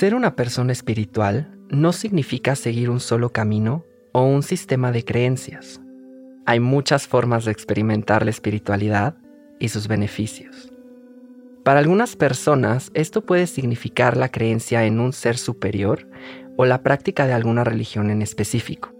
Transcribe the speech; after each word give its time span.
Ser 0.00 0.14
una 0.14 0.34
persona 0.34 0.72
espiritual 0.72 1.58
no 1.68 1.92
significa 1.92 2.56
seguir 2.56 2.88
un 2.88 3.00
solo 3.00 3.32
camino 3.32 3.84
o 4.12 4.22
un 4.22 4.42
sistema 4.42 4.92
de 4.92 5.04
creencias. 5.04 5.78
Hay 6.46 6.58
muchas 6.58 7.06
formas 7.06 7.44
de 7.44 7.52
experimentar 7.52 8.24
la 8.24 8.30
espiritualidad 8.30 9.14
y 9.58 9.68
sus 9.68 9.88
beneficios. 9.88 10.72
Para 11.64 11.80
algunas 11.80 12.16
personas 12.16 12.90
esto 12.94 13.26
puede 13.26 13.46
significar 13.46 14.16
la 14.16 14.30
creencia 14.30 14.86
en 14.86 15.00
un 15.00 15.12
ser 15.12 15.36
superior 15.36 16.08
o 16.56 16.64
la 16.64 16.82
práctica 16.82 17.26
de 17.26 17.34
alguna 17.34 17.62
religión 17.62 18.08
en 18.08 18.22
específico. 18.22 18.94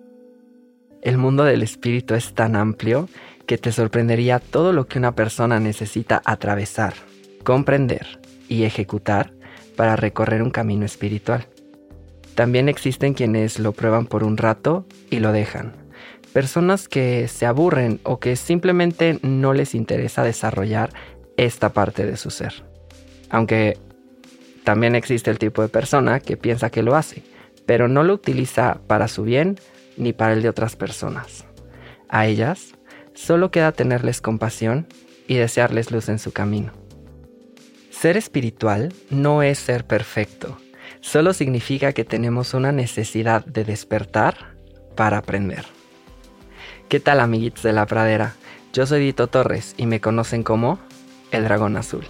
El 1.01 1.17
mundo 1.17 1.45
del 1.45 1.63
espíritu 1.63 2.13
es 2.13 2.35
tan 2.35 2.57
amplio 2.57 3.09
que 3.47 3.57
te 3.57 3.73
sorprendería 3.73 4.39
todo 4.39 4.75
lo 4.75 4.87
que 4.87 4.99
una 4.99 5.15
persona 5.15 5.61
necesita 5.61 6.21
atravesar, 6.27 6.93
comprender 7.43 8.21
y 8.51 8.65
ejecutar 8.65 9.33
para 9.81 9.97
recorrer 9.97 10.43
un 10.43 10.51
camino 10.51 10.85
espiritual. 10.85 11.47
También 12.35 12.69
existen 12.69 13.15
quienes 13.15 13.59
lo 13.59 13.73
prueban 13.73 14.05
por 14.05 14.25
un 14.25 14.37
rato 14.37 14.85
y 15.09 15.21
lo 15.21 15.33
dejan. 15.33 15.73
Personas 16.35 16.87
que 16.87 17.29
se 17.29 17.47
aburren 17.47 17.99
o 18.03 18.21
que 18.21 18.37
simplemente 18.37 19.19
no 19.23 19.55
les 19.55 19.75
interesa 19.75 20.23
desarrollar 20.23 20.91
esta 21.39 21.73
parte 21.73 22.05
de 22.05 22.19
su 22.19 22.29
ser. 22.29 22.63
Aunque 23.31 23.79
también 24.65 24.95
existe 24.95 25.31
el 25.31 25.39
tipo 25.39 25.63
de 25.63 25.69
persona 25.69 26.21
que 26.21 26.37
piensa 26.37 26.69
que 26.69 26.83
lo 26.83 26.95
hace, 26.95 27.23
pero 27.65 27.89
no 27.89 28.03
lo 28.03 28.13
utiliza 28.13 28.83
para 28.87 29.09
su 29.09 29.23
bien 29.23 29.59
ni 29.97 30.13
para 30.13 30.35
el 30.35 30.43
de 30.43 30.51
otras 30.51 30.77
personas. 30.77 31.47
A 32.11 32.27
ellas 32.27 32.75
solo 33.15 33.51
queda 33.51 33.73
tenerles 33.73 34.21
compasión 34.21 34.87
y 35.27 35.37
desearles 35.37 35.91
luz 35.91 36.11
en 36.11 36.19
su 36.19 36.33
camino. 36.33 36.90
Ser 38.01 38.17
espiritual 38.17 38.95
no 39.11 39.43
es 39.43 39.59
ser 39.59 39.85
perfecto, 39.85 40.57
solo 41.03 41.35
significa 41.35 41.93
que 41.93 42.03
tenemos 42.03 42.55
una 42.55 42.73
necesidad 42.73 43.45
de 43.45 43.63
despertar 43.63 44.55
para 44.97 45.19
aprender. 45.19 45.67
¿Qué 46.89 46.99
tal 46.99 47.21
amiguitos 47.21 47.63
de 47.63 47.75
la 47.75 47.85
pradera? 47.85 48.37
Yo 48.73 48.87
soy 48.87 49.01
Dito 49.01 49.27
Torres 49.27 49.75
y 49.77 49.85
me 49.85 50.01
conocen 50.01 50.43
como 50.43 50.79
el 51.31 51.45
dragón 51.45 51.77
azul. 51.77 52.07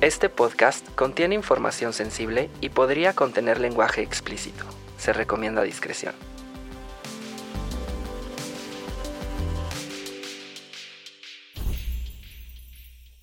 Este 0.00 0.28
podcast 0.28 0.88
contiene 0.94 1.34
información 1.34 1.92
sensible 1.92 2.48
y 2.60 2.68
podría 2.68 3.14
contener 3.14 3.58
lenguaje 3.58 4.02
explícito. 4.02 4.64
Se 4.98 5.12
recomienda 5.12 5.64
discreción. 5.64 6.14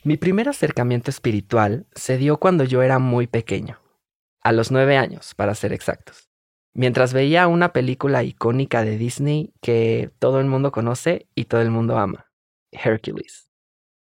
Mi 0.03 0.17
primer 0.17 0.49
acercamiento 0.49 1.11
espiritual 1.11 1.85
se 1.93 2.17
dio 2.17 2.37
cuando 2.37 2.63
yo 2.63 2.81
era 2.81 2.97
muy 2.97 3.27
pequeño, 3.27 3.79
a 4.41 4.51
los 4.51 4.71
nueve 4.71 4.97
años, 4.97 5.35
para 5.35 5.53
ser 5.53 5.73
exactos, 5.73 6.31
mientras 6.73 7.13
veía 7.13 7.47
una 7.47 7.71
película 7.71 8.23
icónica 8.23 8.83
de 8.83 8.97
Disney 8.97 9.53
que 9.61 10.09
todo 10.17 10.39
el 10.39 10.47
mundo 10.47 10.71
conoce 10.71 11.27
y 11.35 11.45
todo 11.45 11.61
el 11.61 11.69
mundo 11.69 11.99
ama, 11.99 12.31
Hercules. 12.71 13.51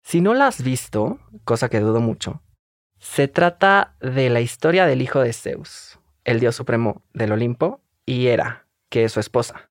Si 0.02 0.22
no 0.22 0.32
la 0.32 0.46
has 0.46 0.62
visto, 0.62 1.20
cosa 1.44 1.68
que 1.68 1.80
dudo 1.80 2.00
mucho, 2.00 2.42
se 2.98 3.28
trata 3.28 3.94
de 4.00 4.30
la 4.30 4.40
historia 4.40 4.86
del 4.86 5.02
hijo 5.02 5.20
de 5.20 5.34
Zeus, 5.34 5.98
el 6.24 6.40
dios 6.40 6.56
supremo 6.56 7.02
del 7.12 7.32
Olimpo, 7.32 7.82
y 8.06 8.28
Hera, 8.28 8.66
que 8.88 9.04
es 9.04 9.12
su 9.12 9.20
esposa. 9.20 9.70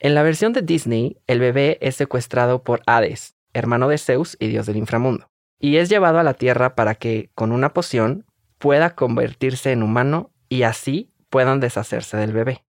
En 0.00 0.16
la 0.16 0.24
versión 0.24 0.52
de 0.52 0.62
Disney, 0.62 1.18
el 1.28 1.38
bebé 1.38 1.78
es 1.80 1.94
secuestrado 1.94 2.64
por 2.64 2.82
Hades, 2.86 3.36
hermano 3.52 3.86
de 3.86 3.98
Zeus 3.98 4.36
y 4.40 4.48
dios 4.48 4.66
del 4.66 4.76
inframundo 4.76 5.29
y 5.60 5.76
es 5.76 5.88
llevado 5.88 6.18
a 6.18 6.24
la 6.24 6.34
Tierra 6.34 6.74
para 6.74 6.96
que, 6.96 7.30
con 7.34 7.52
una 7.52 7.72
poción, 7.72 8.24
pueda 8.58 8.94
convertirse 8.94 9.70
en 9.70 9.82
humano 9.82 10.32
y 10.48 10.62
así 10.62 11.12
puedan 11.28 11.60
deshacerse 11.60 12.16
del 12.16 12.32
bebé. 12.32 12.64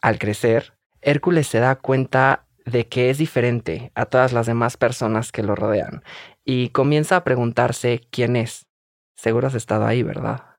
Al 0.00 0.18
crecer, 0.18 0.76
Hércules 1.02 1.46
se 1.46 1.60
da 1.60 1.76
cuenta 1.76 2.46
de 2.64 2.88
que 2.88 3.10
es 3.10 3.18
diferente 3.18 3.92
a 3.94 4.06
todas 4.06 4.32
las 4.32 4.46
demás 4.46 4.76
personas 4.76 5.30
que 5.30 5.42
lo 5.42 5.54
rodean 5.54 6.02
y 6.44 6.70
comienza 6.70 7.16
a 7.16 7.24
preguntarse 7.24 8.00
quién 8.10 8.34
es. 8.34 8.66
Seguro 9.14 9.46
has 9.46 9.54
estado 9.54 9.86
ahí, 9.86 10.02
¿verdad? 10.02 10.56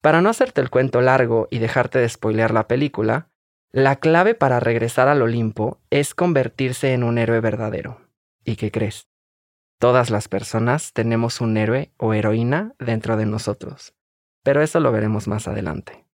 Para 0.00 0.22
no 0.22 0.28
hacerte 0.28 0.60
el 0.60 0.70
cuento 0.70 1.00
largo 1.00 1.48
y 1.50 1.58
dejarte 1.58 1.98
de 1.98 2.08
spoilear 2.08 2.52
la 2.52 2.68
película, 2.68 3.28
la 3.72 3.96
clave 3.96 4.34
para 4.34 4.60
regresar 4.60 5.08
al 5.08 5.20
Olimpo 5.20 5.80
es 5.90 6.14
convertirse 6.14 6.92
en 6.92 7.02
un 7.02 7.18
héroe 7.18 7.40
verdadero. 7.40 8.00
¿Y 8.44 8.56
qué 8.56 8.70
crees? 8.70 9.08
Todas 9.78 10.08
las 10.08 10.28
personas 10.28 10.94
tenemos 10.94 11.42
un 11.42 11.56
héroe 11.58 11.92
o 11.98 12.14
heroína 12.14 12.74
dentro 12.78 13.18
de 13.18 13.26
nosotros, 13.26 13.94
pero 14.42 14.62
eso 14.62 14.80
lo 14.80 14.90
veremos 14.90 15.28
más 15.28 15.48
adelante. 15.48 16.06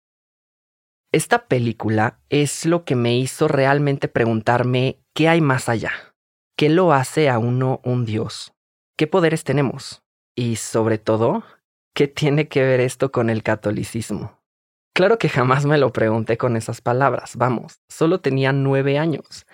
Esta 1.12 1.46
película 1.48 2.20
es 2.30 2.66
lo 2.66 2.86
que 2.86 2.96
me 2.96 3.16
hizo 3.18 3.48
realmente 3.48 4.08
preguntarme 4.08 5.00
qué 5.14 5.28
hay 5.28 5.42
más 5.42 5.70
allá, 5.70 5.92
qué 6.58 6.70
lo 6.70 6.92
hace 6.92 7.30
a 7.30 7.38
uno 7.38 7.82
un 7.84 8.06
dios, 8.06 8.54
qué 8.98 9.06
poderes 9.06 9.44
tenemos 9.44 10.04
y 10.36 10.56
sobre 10.56 10.98
todo, 10.98 11.44
qué 11.94 12.08
tiene 12.08 12.48
que 12.48 12.64
ver 12.64 12.80
esto 12.80 13.12
con 13.12 13.30
el 13.30 13.44
catolicismo. 13.44 14.40
Claro 14.96 15.20
que 15.20 15.30
jamás 15.30 15.66
me 15.66 15.78
lo 15.78 15.94
pregunté 15.94 16.38
con 16.38 16.58
esas 16.58 16.82
palabras, 16.82 17.36
vamos, 17.36 17.80
solo 17.90 18.22
tenía 18.22 18.54
nueve 18.54 18.98
años 18.98 19.46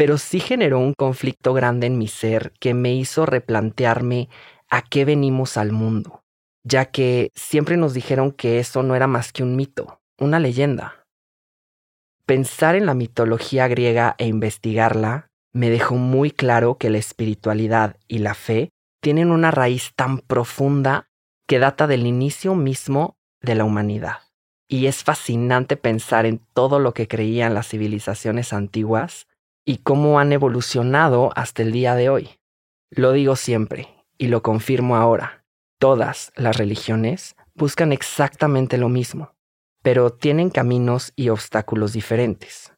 pero 0.00 0.16
sí 0.16 0.40
generó 0.40 0.78
un 0.78 0.94
conflicto 0.94 1.52
grande 1.52 1.86
en 1.86 1.98
mi 1.98 2.08
ser 2.08 2.54
que 2.58 2.72
me 2.72 2.94
hizo 2.94 3.26
replantearme 3.26 4.30
a 4.70 4.80
qué 4.80 5.04
venimos 5.04 5.58
al 5.58 5.72
mundo, 5.72 6.22
ya 6.64 6.86
que 6.86 7.30
siempre 7.34 7.76
nos 7.76 7.92
dijeron 7.92 8.32
que 8.32 8.60
eso 8.60 8.82
no 8.82 8.96
era 8.96 9.06
más 9.06 9.30
que 9.30 9.42
un 9.42 9.56
mito, 9.56 10.00
una 10.18 10.38
leyenda. 10.38 11.04
Pensar 12.24 12.76
en 12.76 12.86
la 12.86 12.94
mitología 12.94 13.68
griega 13.68 14.14
e 14.16 14.26
investigarla 14.26 15.28
me 15.52 15.68
dejó 15.68 15.96
muy 15.96 16.30
claro 16.30 16.78
que 16.78 16.88
la 16.88 16.96
espiritualidad 16.96 17.98
y 18.08 18.20
la 18.20 18.32
fe 18.32 18.70
tienen 19.02 19.30
una 19.30 19.50
raíz 19.50 19.92
tan 19.96 20.20
profunda 20.20 21.10
que 21.46 21.58
data 21.58 21.86
del 21.86 22.06
inicio 22.06 22.54
mismo 22.54 23.18
de 23.42 23.54
la 23.54 23.64
humanidad. 23.64 24.20
Y 24.66 24.86
es 24.86 25.04
fascinante 25.04 25.76
pensar 25.76 26.24
en 26.24 26.40
todo 26.54 26.78
lo 26.78 26.94
que 26.94 27.06
creían 27.06 27.52
las 27.52 27.68
civilizaciones 27.68 28.54
antiguas 28.54 29.26
y 29.70 29.76
cómo 29.76 30.18
han 30.18 30.32
evolucionado 30.32 31.30
hasta 31.36 31.62
el 31.62 31.70
día 31.70 31.94
de 31.94 32.08
hoy. 32.08 32.40
Lo 32.90 33.12
digo 33.12 33.36
siempre 33.36 34.04
y 34.18 34.26
lo 34.26 34.42
confirmo 34.42 34.96
ahora. 34.96 35.44
Todas 35.78 36.32
las 36.34 36.56
religiones 36.56 37.36
buscan 37.54 37.92
exactamente 37.92 38.78
lo 38.78 38.88
mismo, 38.88 39.36
pero 39.80 40.12
tienen 40.12 40.50
caminos 40.50 41.12
y 41.14 41.28
obstáculos 41.28 41.92
diferentes, 41.92 42.72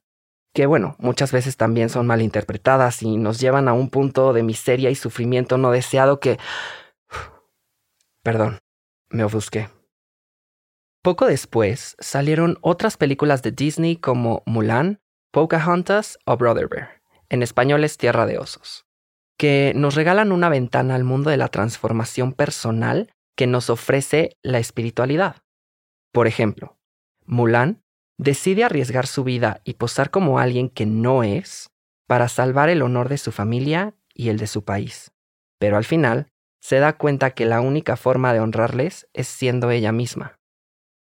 que 0.52 0.66
bueno, 0.66 0.96
muchas 0.98 1.32
veces 1.32 1.56
también 1.56 1.88
son 1.88 2.06
malinterpretadas 2.06 3.02
y 3.02 3.16
nos 3.16 3.40
llevan 3.40 3.68
a 3.68 3.72
un 3.72 3.88
punto 3.88 4.34
de 4.34 4.42
miseria 4.42 4.90
y 4.90 4.94
sufrimiento 4.94 5.56
no 5.56 5.70
deseado 5.70 6.20
que... 6.20 6.38
Perdón, 8.22 8.58
me 9.08 9.24
ofusqué. 9.24 9.70
Poco 11.00 11.24
después 11.24 11.96
salieron 12.00 12.58
otras 12.60 12.98
películas 12.98 13.42
de 13.42 13.52
Disney 13.52 13.96
como 13.96 14.42
Mulan, 14.44 15.01
Pocahontas 15.32 16.19
o 16.26 16.37
Brother 16.37 16.69
Bear, 16.69 17.00
en 17.31 17.43
español 17.43 17.84
es 17.84 17.96
Tierra 17.96 18.26
de 18.26 18.37
Osos, 18.37 18.84
que 19.38 19.73
nos 19.75 19.94
regalan 19.94 20.31
una 20.31 20.50
ventana 20.50 20.94
al 20.94 21.05
mundo 21.05 21.31
de 21.31 21.38
la 21.38 21.49
transformación 21.49 22.34
personal 22.34 23.11
que 23.34 23.46
nos 23.46 23.70
ofrece 23.70 24.37
la 24.43 24.58
espiritualidad. 24.58 25.37
Por 26.12 26.26
ejemplo, 26.26 26.76
Mulan 27.25 27.82
decide 28.19 28.64
arriesgar 28.64 29.06
su 29.06 29.25
vida 29.25 29.62
y 29.64 29.75
posar 29.75 30.11
como 30.11 30.38
alguien 30.38 30.69
que 30.69 30.84
no 30.84 31.23
es 31.23 31.70
para 32.06 32.29
salvar 32.29 32.69
el 32.69 32.82
honor 32.82 33.08
de 33.08 33.17
su 33.17 33.32
familia 33.32 33.94
y 34.12 34.29
el 34.29 34.37
de 34.37 34.46
su 34.46 34.64
país. 34.64 35.12
Pero 35.58 35.79
al 35.79 35.84
final 35.84 36.26
se 36.61 36.79
da 36.79 36.99
cuenta 36.99 37.31
que 37.31 37.46
la 37.46 37.62
única 37.62 37.96
forma 37.96 38.34
de 38.34 38.40
honrarles 38.40 39.08
es 39.14 39.29
siendo 39.29 39.70
ella 39.70 39.93
misma. 39.93 40.38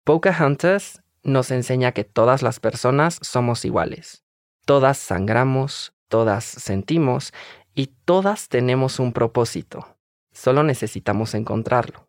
Pocahontas 0.03 1.01
nos 1.27 1.51
enseña 1.51 1.91
que 1.91 2.05
todas 2.05 2.41
las 2.41 2.59
personas 2.59 3.19
somos 3.21 3.65
iguales. 3.65 4.23
Todas 4.65 4.97
sangramos, 4.97 5.93
todas 6.07 6.45
sentimos 6.45 7.33
y 7.75 7.87
todas 8.05 8.47
tenemos 8.49 8.99
un 8.99 9.13
propósito. 9.13 9.93
solo 10.31 10.61
necesitamos 10.61 11.33
encontrarlo. 11.33 12.07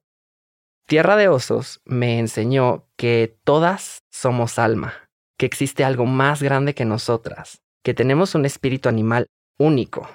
Tierra 0.87 1.17
de 1.17 1.29
Osos 1.29 1.81
me 1.87 2.19
enseñó 2.19 2.87
que 2.97 3.39
todas 3.43 4.05
somos 4.11 4.59
alma, 4.59 5.09
que 5.39 5.47
existe 5.47 5.83
algo 5.83 6.05
más 6.05 6.43
grande 6.43 6.75
que 6.75 6.85
nosotras, 6.85 7.63
que 7.83 7.95
tenemos 7.95 8.35
un 8.35 8.45
espíritu 8.45 8.91
animal 8.91 9.27
único. 9.59 10.09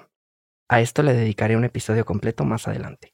A 0.69 0.79
esto 0.79 1.01
le 1.01 1.13
dedicaré 1.13 1.57
un 1.57 1.65
episodio 1.65 2.05
completo 2.05 2.45
más 2.45 2.67
adelante. 2.67 3.13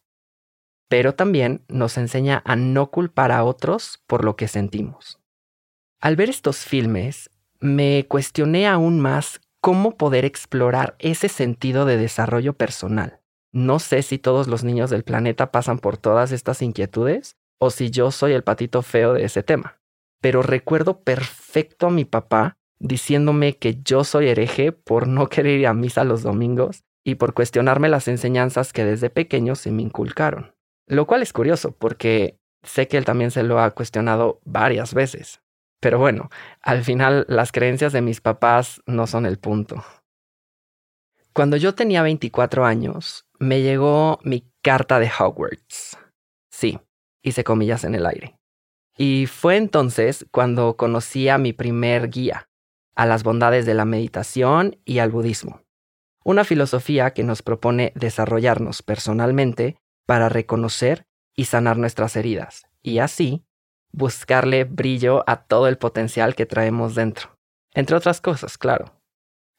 Pero 0.90 1.16
también 1.16 1.64
nos 1.70 1.98
enseña 1.98 2.42
a 2.46 2.58
no 2.58 2.92
culpar 2.92 3.32
a 3.32 3.46
otros 3.46 4.04
por 4.06 4.26
lo 4.26 4.36
que 4.36 4.50
sentimos. 4.50 5.20
Al 6.01 6.16
ver 6.16 6.30
estos 6.30 6.60
filmes, 6.60 7.30
me 7.60 8.06
cuestioné 8.07 8.68
aún 8.68 9.01
más 9.01 9.42
cómo 9.60 9.98
poder 9.98 10.24
explorar 10.24 10.96
ese 11.00 11.28
sentido 11.28 11.84
de 11.84 11.98
desarrollo 11.98 12.54
personal. 12.54 13.19
No 13.51 13.80
sé 13.80 14.01
si 14.01 14.18
todos 14.18 14.48
los 14.48 14.63
niños 14.63 14.90
del 14.90 15.04
planeta 15.04 15.51
pasan 15.51 15.80
por 15.80 15.98
todas 15.98 16.31
estas 16.31 16.62
inquietudes 16.62 17.36
o 17.60 17.69
si 17.69 17.90
yo 17.90 18.12
soy 18.12 18.31
el 18.31 18.44
patito 18.44 18.81
feo 18.81 19.13
de 19.13 19.25
ese 19.25 19.44
tema. 19.44 19.81
Pero 20.22 20.42
recuerdo 20.42 21.01
perfecto 21.01 21.88
a 21.88 21.92
mi 21.92 22.06
papá 22.06 22.56
diciéndome 22.80 23.57
que 23.57 23.81
yo 23.84 24.06
soy 24.06 24.30
hereje 24.30 24.72
por 24.72 25.06
no 25.06 25.28
querer 25.28 25.60
ir 25.60 25.68
a 25.68 25.74
misa 25.74 26.06
los 26.06 26.24
domingos 26.24 26.86
y 27.04 27.16
por 27.16 27.34
cuestionarme 27.34 27.90
las 27.90 28.07
enseñanzas 28.07 28.72
que 28.72 28.86
desde 28.86 29.10
pequeño 29.10 29.56
se 29.56 29.72
me 29.72 29.81
inculcaron. 29.81 30.56
Lo 30.88 31.07
cual 31.07 31.24
es 31.24 31.34
curioso 31.34 31.75
porque 31.78 32.40
sé 32.63 32.88
que 32.88 32.95
él 32.95 33.04
también 33.04 33.31
se 33.31 33.44
lo 33.44 33.60
ha 33.60 33.72
cuestionado 33.72 34.40
varias 34.45 34.94
veces. 34.94 35.42
Pero 35.80 36.00
bueno, 36.00 36.30
al 36.62 36.84
final 36.84 37.26
las 37.30 37.52
creencias 37.52 37.94
de 37.94 38.02
mis 38.02 38.22
papás 38.22 38.81
no 38.86 39.08
son 39.08 39.26
el 39.26 39.40
punto. 39.40 39.84
Cuando 41.34 41.58
yo 41.58 41.74
tenía 41.74 42.02
24 42.02 42.66
años, 42.66 43.26
me 43.40 43.62
llegó 43.62 44.20
mi 44.24 44.52
carta 44.62 45.00
de 45.00 45.10
Hogwarts. 45.10 45.98
Sí, 46.52 46.80
hice 47.22 47.44
comillas 47.44 47.84
en 47.86 47.96
el 47.96 48.06
aire. 48.06 48.36
Y 48.98 49.28
fue 49.28 49.56
entonces 49.56 50.26
cuando 50.31 50.76
conocí 50.76 51.30
a 51.30 51.38
mi 51.38 51.54
primer 51.54 52.10
guía, 52.10 52.50
a 52.96 53.06
las 53.06 53.24
bondades 53.24 53.66
de 53.66 53.74
la 53.74 53.86
meditación 53.86 54.78
y 54.84 55.00
al 55.00 55.12
budismo. 55.12 55.62
Una 56.26 56.44
filosofía 56.44 57.12
que 57.12 57.24
nos 57.24 57.42
propone 57.42 57.94
desarrollarnos 57.96 58.81
personalmente 58.81 59.78
para 60.06 60.28
reconocer 60.28 61.06
y 61.34 61.46
sanar 61.46 61.78
nuestras 61.78 62.18
heridas, 62.18 62.66
y 62.81 63.00
así 63.00 63.46
buscarle 63.92 64.64
brillo 64.64 65.24
a 65.28 65.44
todo 65.44 65.68
el 65.68 65.78
potencial 65.78 66.36
que 66.36 66.46
traemos 66.46 66.96
dentro. 66.96 67.36
Entre 67.74 67.96
otras 67.96 68.22
cosas, 68.22 68.58
claro. 68.58 68.94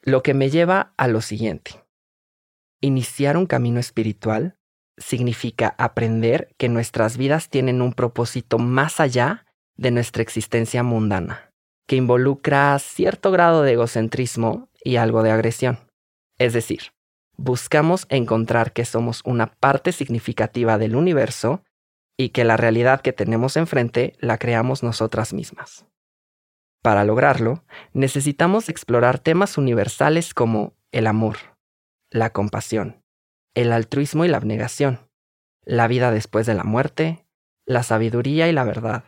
Lo 0.02 0.22
que 0.22 0.34
me 0.34 0.50
lleva 0.50 0.92
a 0.96 1.08
lo 1.08 1.20
siguiente. 1.20 1.84
Iniciar 2.80 3.36
un 3.36 3.46
camino 3.46 3.80
espiritual 3.80 4.56
significa 4.96 5.74
aprender 5.78 6.54
que 6.58 6.68
nuestras 6.68 7.16
vidas 7.16 7.48
tienen 7.48 7.82
un 7.82 7.92
propósito 7.92 8.58
más 8.58 9.00
allá 9.00 9.46
de 9.76 9.90
nuestra 9.90 10.22
existencia 10.22 10.82
mundana, 10.82 11.52
que 11.86 11.96
involucra 11.96 12.78
cierto 12.78 13.30
grado 13.30 13.62
de 13.62 13.72
egocentrismo 13.72 14.68
y 14.82 14.96
algo 14.96 15.22
de 15.22 15.30
agresión. 15.30 15.78
Es 16.38 16.52
decir, 16.52 16.92
buscamos 17.36 18.06
encontrar 18.08 18.72
que 18.72 18.84
somos 18.84 19.22
una 19.24 19.46
parte 19.46 19.92
significativa 19.92 20.78
del 20.78 20.96
universo 20.96 21.62
y 22.20 22.28
que 22.28 22.44
la 22.44 22.58
realidad 22.58 23.00
que 23.00 23.14
tenemos 23.14 23.56
enfrente 23.56 24.12
la 24.18 24.36
creamos 24.36 24.82
nosotras 24.82 25.32
mismas. 25.32 25.86
Para 26.82 27.02
lograrlo, 27.04 27.64
necesitamos 27.94 28.68
explorar 28.68 29.18
temas 29.18 29.56
universales 29.56 30.34
como 30.34 30.74
el 30.92 31.06
amor, 31.06 31.38
la 32.10 32.28
compasión, 32.28 33.02
el 33.54 33.72
altruismo 33.72 34.26
y 34.26 34.28
la 34.28 34.36
abnegación, 34.36 35.08
la 35.64 35.88
vida 35.88 36.10
después 36.10 36.44
de 36.44 36.52
la 36.52 36.64
muerte, 36.64 37.24
la 37.64 37.82
sabiduría 37.82 38.48
y 38.48 38.52
la 38.52 38.64
verdad. 38.64 39.04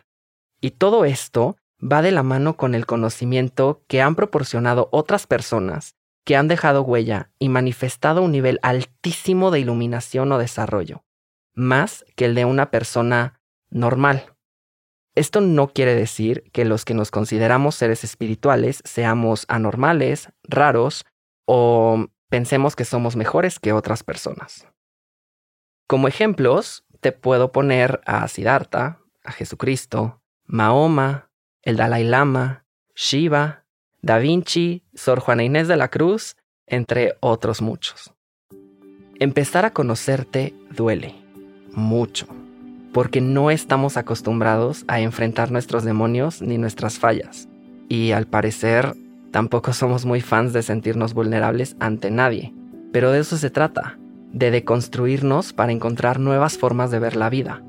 Y 0.59 0.71
todo 0.71 1.05
esto 1.05 1.55
va 1.79 2.01
de 2.01 2.11
la 2.11 2.23
mano 2.23 2.57
con 2.57 2.73
el 2.73 2.87
conocimiento 2.87 3.83
que 3.87 4.01
han 4.01 4.15
proporcionado 4.15 4.89
otras 4.91 5.27
personas 5.27 5.93
que 6.25 6.35
han 6.35 6.47
dejado 6.47 6.81
huella 6.81 7.29
y 7.37 7.49
manifestado 7.49 8.23
un 8.23 8.31
nivel 8.31 8.57
altísimo 8.63 9.51
de 9.51 9.59
iluminación 9.59 10.31
o 10.31 10.39
desarrollo 10.39 11.03
más 11.53 12.05
que 12.15 12.25
el 12.25 12.35
de 12.35 12.45
una 12.45 12.71
persona 12.71 13.39
normal. 13.69 14.33
Esto 15.15 15.41
no 15.41 15.67
quiere 15.67 15.93
decir 15.93 16.49
que 16.51 16.65
los 16.65 16.85
que 16.85 16.95
nos 16.95 17.11
consideramos 17.11 17.75
seres 17.75 18.03
espirituales 18.03 18.81
seamos 18.83 19.45
anormales, 19.47 20.29
raros 20.43 21.05
o 21.45 22.07
pensemos 22.29 22.75
que 22.75 22.85
somos 22.85 23.15
mejores 23.15 23.59
que 23.59 23.73
otras 23.73 24.03
personas. 24.03 24.67
Como 25.87 26.07
ejemplos, 26.07 26.83
te 26.99 27.11
puedo 27.11 27.51
poner 27.51 28.01
a 28.05 28.27
Siddhartha, 28.27 28.99
a 29.23 29.31
Jesucristo, 29.31 30.21
Mahoma, 30.45 31.29
el 31.61 31.77
Dalai 31.77 32.03
Lama, 32.03 32.65
Shiva, 32.95 33.65
Da 34.01 34.17
Vinci, 34.17 34.83
Sor 34.95 35.19
Juana 35.19 35.43
Inés 35.43 35.67
de 35.67 35.77
la 35.77 35.89
Cruz, 35.89 36.35
entre 36.65 37.17
otros 37.19 37.61
muchos. 37.61 38.13
Empezar 39.19 39.65
a 39.65 39.73
conocerte 39.73 40.55
duele 40.71 41.22
mucho, 41.75 42.27
porque 42.93 43.21
no 43.21 43.51
estamos 43.51 43.97
acostumbrados 43.97 44.85
a 44.87 44.99
enfrentar 44.99 45.51
nuestros 45.51 45.83
demonios 45.83 46.41
ni 46.41 46.57
nuestras 46.57 46.99
fallas. 46.99 47.47
Y 47.89 48.11
al 48.11 48.27
parecer, 48.27 48.95
tampoco 49.31 49.73
somos 49.73 50.05
muy 50.05 50.21
fans 50.21 50.53
de 50.53 50.63
sentirnos 50.63 51.13
vulnerables 51.13 51.75
ante 51.79 52.11
nadie. 52.11 52.53
Pero 52.91 53.11
de 53.11 53.19
eso 53.19 53.37
se 53.37 53.49
trata, 53.49 53.97
de 54.31 54.51
deconstruirnos 54.51 55.53
para 55.53 55.71
encontrar 55.71 56.19
nuevas 56.19 56.57
formas 56.57 56.91
de 56.91 56.99
ver 56.99 57.15
la 57.15 57.29
vida. 57.29 57.61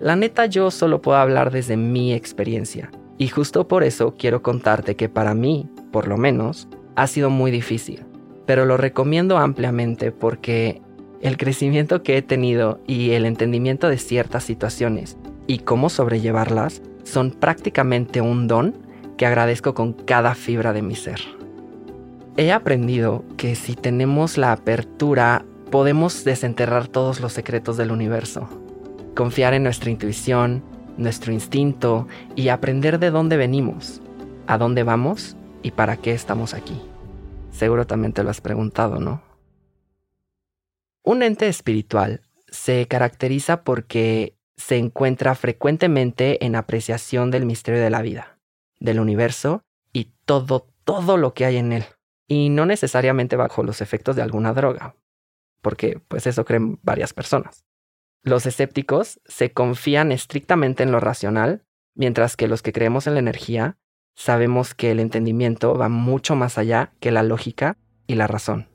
La 0.00 0.16
neta 0.16 0.46
yo 0.46 0.70
solo 0.70 1.00
puedo 1.00 1.18
hablar 1.18 1.50
desde 1.52 1.76
mi 1.76 2.12
experiencia, 2.12 2.90
y 3.18 3.28
justo 3.28 3.68
por 3.68 3.84
eso 3.84 4.14
quiero 4.18 4.42
contarte 4.42 4.96
que 4.96 5.08
para 5.08 5.34
mí, 5.34 5.68
por 5.92 6.08
lo 6.08 6.16
menos, 6.16 6.68
ha 6.96 7.06
sido 7.06 7.30
muy 7.30 7.50
difícil. 7.50 8.04
Pero 8.46 8.64
lo 8.64 8.76
recomiendo 8.76 9.38
ampliamente 9.38 10.10
porque 10.10 10.82
el 11.22 11.36
crecimiento 11.36 12.02
que 12.02 12.16
he 12.16 12.22
tenido 12.22 12.80
y 12.86 13.12
el 13.12 13.24
entendimiento 13.24 13.88
de 13.88 13.96
ciertas 13.96 14.42
situaciones 14.44 15.16
y 15.46 15.58
cómo 15.58 15.88
sobrellevarlas 15.88 16.82
son 17.04 17.30
prácticamente 17.30 18.20
un 18.20 18.48
don 18.48 18.76
que 19.16 19.26
agradezco 19.26 19.72
con 19.72 19.92
cada 19.92 20.34
fibra 20.34 20.72
de 20.72 20.82
mi 20.82 20.96
ser. 20.96 21.20
He 22.36 22.50
aprendido 22.50 23.24
que 23.36 23.54
si 23.54 23.76
tenemos 23.76 24.36
la 24.36 24.52
apertura 24.52 25.44
podemos 25.70 26.24
desenterrar 26.24 26.88
todos 26.88 27.20
los 27.20 27.32
secretos 27.32 27.76
del 27.76 27.92
universo, 27.92 28.48
confiar 29.14 29.54
en 29.54 29.62
nuestra 29.62 29.90
intuición, 29.90 30.62
nuestro 30.96 31.32
instinto 31.32 32.08
y 32.34 32.48
aprender 32.48 32.98
de 32.98 33.10
dónde 33.10 33.36
venimos, 33.36 34.02
a 34.46 34.58
dónde 34.58 34.82
vamos 34.82 35.36
y 35.62 35.70
para 35.70 35.96
qué 35.96 36.12
estamos 36.12 36.52
aquí. 36.52 36.80
Seguro 37.52 37.86
también 37.86 38.12
te 38.12 38.24
lo 38.24 38.30
has 38.30 38.40
preguntado, 38.40 38.98
¿no? 38.98 39.31
Un 41.04 41.22
ente 41.22 41.48
espiritual 41.48 42.20
se 42.48 42.86
caracteriza 42.86 43.64
porque 43.64 44.36
se 44.56 44.76
encuentra 44.76 45.34
frecuentemente 45.34 46.44
en 46.44 46.54
apreciación 46.54 47.30
del 47.30 47.44
misterio 47.44 47.80
de 47.80 47.90
la 47.90 48.02
vida, 48.02 48.38
del 48.78 49.00
universo 49.00 49.64
y 49.92 50.12
todo, 50.24 50.68
todo 50.84 51.16
lo 51.16 51.34
que 51.34 51.44
hay 51.44 51.56
en 51.56 51.72
él. 51.72 51.84
Y 52.28 52.50
no 52.50 52.66
necesariamente 52.66 53.34
bajo 53.34 53.64
los 53.64 53.80
efectos 53.80 54.14
de 54.14 54.22
alguna 54.22 54.52
droga, 54.52 54.94
porque 55.60 56.00
pues 56.06 56.26
eso 56.28 56.44
creen 56.44 56.78
varias 56.82 57.12
personas. 57.12 57.64
Los 58.22 58.46
escépticos 58.46 59.20
se 59.24 59.52
confían 59.52 60.12
estrictamente 60.12 60.84
en 60.84 60.92
lo 60.92 61.00
racional, 61.00 61.64
mientras 61.94 62.36
que 62.36 62.46
los 62.46 62.62
que 62.62 62.72
creemos 62.72 63.08
en 63.08 63.14
la 63.14 63.20
energía 63.20 63.76
sabemos 64.14 64.74
que 64.74 64.92
el 64.92 65.00
entendimiento 65.00 65.76
va 65.76 65.88
mucho 65.88 66.36
más 66.36 66.58
allá 66.58 66.92
que 67.00 67.10
la 67.10 67.24
lógica 67.24 67.76
y 68.06 68.14
la 68.14 68.28
razón. 68.28 68.71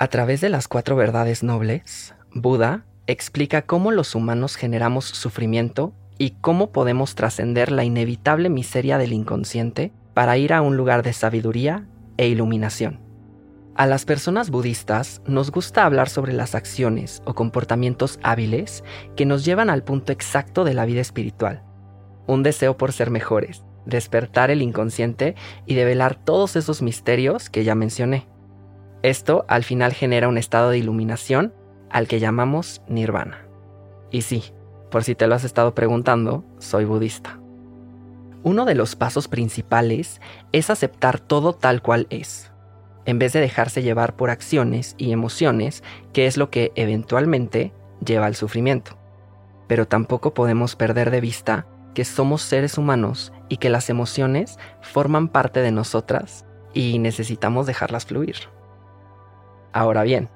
A 0.00 0.08
través 0.08 0.40
de 0.40 0.48
las 0.48 0.66
cuatro 0.66 0.96
verdades 0.96 1.42
nobles, 1.42 2.14
Buda 2.32 2.86
explica 3.06 3.60
cómo 3.60 3.90
los 3.90 4.14
humanos 4.14 4.56
generamos 4.56 5.04
sufrimiento 5.04 5.92
y 6.16 6.30
cómo 6.40 6.72
podemos 6.72 7.14
trascender 7.14 7.70
la 7.70 7.84
inevitable 7.84 8.48
miseria 8.48 8.96
del 8.96 9.12
inconsciente 9.12 9.92
para 10.14 10.38
ir 10.38 10.54
a 10.54 10.62
un 10.62 10.78
lugar 10.78 11.02
de 11.02 11.12
sabiduría 11.12 11.86
e 12.16 12.28
iluminación. 12.28 12.98
A 13.74 13.84
las 13.84 14.06
personas 14.06 14.48
budistas 14.48 15.20
nos 15.26 15.50
gusta 15.50 15.84
hablar 15.84 16.08
sobre 16.08 16.32
las 16.32 16.54
acciones 16.54 17.20
o 17.26 17.34
comportamientos 17.34 18.18
hábiles 18.22 18.82
que 19.16 19.26
nos 19.26 19.44
llevan 19.44 19.68
al 19.68 19.84
punto 19.84 20.12
exacto 20.12 20.64
de 20.64 20.72
la 20.72 20.86
vida 20.86 21.02
espiritual. 21.02 21.62
Un 22.26 22.42
deseo 22.42 22.78
por 22.78 22.94
ser 22.94 23.10
mejores, 23.10 23.64
despertar 23.84 24.50
el 24.50 24.62
inconsciente 24.62 25.34
y 25.66 25.74
develar 25.74 26.14
todos 26.14 26.56
esos 26.56 26.80
misterios 26.80 27.50
que 27.50 27.64
ya 27.64 27.74
mencioné. 27.74 28.29
Esto 29.02 29.46
al 29.48 29.64
final 29.64 29.94
genera 29.94 30.28
un 30.28 30.36
estado 30.36 30.70
de 30.70 30.78
iluminación 30.78 31.54
al 31.90 32.06
que 32.06 32.20
llamamos 32.20 32.82
nirvana. 32.86 33.46
Y 34.10 34.22
sí, 34.22 34.44
por 34.90 35.04
si 35.04 35.14
te 35.14 35.26
lo 35.26 35.34
has 35.34 35.44
estado 35.44 35.74
preguntando, 35.74 36.44
soy 36.58 36.84
budista. 36.84 37.38
Uno 38.42 38.64
de 38.64 38.74
los 38.74 38.96
pasos 38.96 39.28
principales 39.28 40.20
es 40.52 40.68
aceptar 40.68 41.18
todo 41.18 41.54
tal 41.54 41.80
cual 41.80 42.06
es, 42.10 42.52
en 43.06 43.18
vez 43.18 43.32
de 43.32 43.40
dejarse 43.40 43.82
llevar 43.82 44.16
por 44.16 44.30
acciones 44.30 44.94
y 44.98 45.12
emociones, 45.12 45.82
que 46.12 46.26
es 46.26 46.36
lo 46.36 46.50
que 46.50 46.72
eventualmente 46.74 47.72
lleva 48.04 48.26
al 48.26 48.34
sufrimiento. 48.34 48.98
Pero 49.66 49.86
tampoco 49.86 50.34
podemos 50.34 50.76
perder 50.76 51.10
de 51.10 51.20
vista 51.20 51.66
que 51.94 52.04
somos 52.04 52.42
seres 52.42 52.78
humanos 52.78 53.32
y 53.48 53.56
que 53.56 53.70
las 53.70 53.90
emociones 53.90 54.58
forman 54.80 55.28
parte 55.28 55.60
de 55.60 55.72
nosotras 55.72 56.44
y 56.72 56.98
necesitamos 56.98 57.66
dejarlas 57.66 58.06
fluir. 58.06 58.36
Ahora 59.72 60.02
bien, 60.02 60.28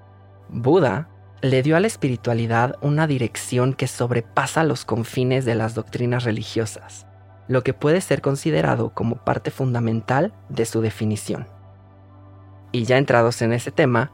Buda 0.49 1.09
le 1.43 1.63
dio 1.63 1.77
a 1.77 1.81
la 1.81 1.87
espiritualidad 1.87 2.77
una 2.81 3.07
dirección 3.07 3.75
que 3.75 3.87
sobrepasa 3.87 4.65
los 4.65 4.85
confines 4.85 5.45
de 5.45 5.55
las 5.55 5.75
doctrinas 5.75 6.25
religiosas, 6.25 7.07
lo 7.49 7.63
que 7.63 7.75
puede 7.75 8.01
ser 8.01 8.23
considerado 8.23 8.95
como 8.95 9.17
parte 9.17 9.51
fundamental 9.51 10.33
de 10.49 10.65
su 10.65 10.81
definición. 10.81 11.47
Y 12.73 12.85
ya 12.85 12.97
entrados 12.97 13.43
en 13.43 13.53
ese 13.53 13.71
tema, 13.71 14.13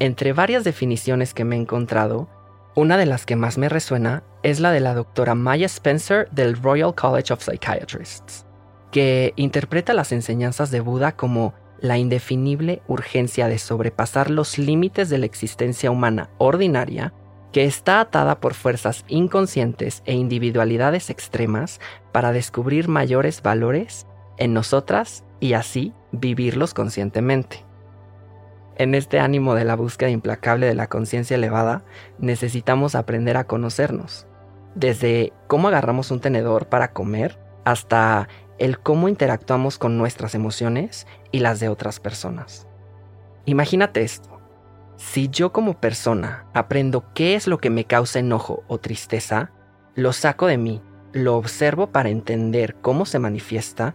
entre 0.00 0.32
varias 0.32 0.64
definiciones 0.64 1.34
que 1.34 1.44
me 1.44 1.56
he 1.56 1.60
encontrado, 1.60 2.28
una 2.74 2.96
de 2.96 3.06
las 3.06 3.26
que 3.26 3.36
más 3.36 3.58
me 3.58 3.68
resuena 3.68 4.22
es 4.42 4.58
la 4.58 4.72
de 4.72 4.80
la 4.80 4.94
doctora 4.94 5.34
Maya 5.34 5.66
Spencer 5.66 6.28
del 6.30 6.60
Royal 6.60 6.94
College 6.94 7.32
of 7.32 7.42
Psychiatrists, 7.42 8.46
que 8.90 9.34
interpreta 9.36 9.94
las 9.94 10.10
enseñanzas 10.10 10.70
de 10.70 10.80
Buda 10.80 11.12
como 11.12 11.54
la 11.82 11.98
indefinible 11.98 12.80
urgencia 12.86 13.48
de 13.48 13.58
sobrepasar 13.58 14.30
los 14.30 14.56
límites 14.56 15.10
de 15.10 15.18
la 15.18 15.26
existencia 15.26 15.90
humana 15.90 16.30
ordinaria 16.38 17.12
que 17.52 17.64
está 17.64 18.00
atada 18.00 18.40
por 18.40 18.54
fuerzas 18.54 19.04
inconscientes 19.08 20.02
e 20.06 20.14
individualidades 20.14 21.10
extremas 21.10 21.80
para 22.12 22.32
descubrir 22.32 22.88
mayores 22.88 23.42
valores 23.42 24.06
en 24.38 24.54
nosotras 24.54 25.24
y 25.40 25.52
así 25.52 25.92
vivirlos 26.12 26.72
conscientemente. 26.72 27.64
En 28.76 28.94
este 28.94 29.20
ánimo 29.20 29.54
de 29.54 29.64
la 29.64 29.76
búsqueda 29.76 30.08
implacable 30.08 30.66
de 30.66 30.74
la 30.74 30.86
conciencia 30.86 31.34
elevada, 31.34 31.84
necesitamos 32.18 32.94
aprender 32.94 33.36
a 33.36 33.44
conocernos, 33.44 34.26
desde 34.74 35.32
cómo 35.46 35.68
agarramos 35.68 36.10
un 36.10 36.20
tenedor 36.20 36.68
para 36.68 36.92
comer 36.92 37.38
hasta 37.64 38.28
el 38.58 38.78
cómo 38.78 39.08
interactuamos 39.08 39.78
con 39.78 39.98
nuestras 39.98 40.34
emociones 40.34 41.06
y 41.30 41.40
las 41.40 41.60
de 41.60 41.68
otras 41.68 42.00
personas. 42.00 42.66
Imagínate 43.44 44.02
esto. 44.02 44.40
Si 44.96 45.28
yo 45.28 45.52
como 45.52 45.80
persona 45.80 46.46
aprendo 46.54 47.04
qué 47.14 47.34
es 47.34 47.46
lo 47.46 47.58
que 47.58 47.70
me 47.70 47.84
causa 47.84 48.20
enojo 48.20 48.62
o 48.68 48.78
tristeza, 48.78 49.50
lo 49.94 50.12
saco 50.12 50.46
de 50.46 50.58
mí, 50.58 50.80
lo 51.12 51.36
observo 51.36 51.88
para 51.88 52.08
entender 52.08 52.76
cómo 52.76 53.04
se 53.04 53.18
manifiesta 53.18 53.94